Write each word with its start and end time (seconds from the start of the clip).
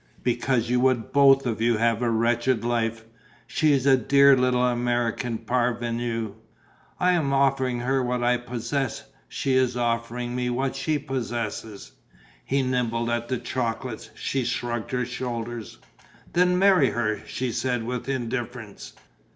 "Because 0.23 0.67
you 0.67 0.79
would 0.79 1.11
both 1.11 1.45
of 1.45 1.61
you 1.61 1.77
have 1.77 2.01
a 2.01 2.09
wretched 2.09 2.65
life. 2.65 3.05
She 3.45 3.71
is 3.71 3.85
a 3.85 3.95
dear 3.95 4.35
little 4.35 4.65
American 4.65 5.37
parvenue...." 5.37 6.33
"I 6.99 7.11
am 7.11 7.31
offering 7.31 7.81
her 7.81 8.01
what 8.01 8.23
I 8.23 8.37
possess; 8.37 9.03
she 9.27 9.53
is 9.53 9.77
offering 9.77 10.35
me 10.35 10.49
what 10.49 10.75
she 10.75 10.97
possesses...." 10.97 11.91
He 12.43 12.63
nibbled 12.63 13.11
at 13.11 13.27
the 13.27 13.37
chocolates. 13.37 14.09
She 14.15 14.43
shrugged 14.43 14.89
her 14.89 15.05
shoulders: 15.05 15.77
"Then 16.33 16.57
marry 16.57 16.89
her," 16.89 17.21
she 17.27 17.51
said, 17.51 17.83
with 17.83 18.09
indifference. 18.09 18.93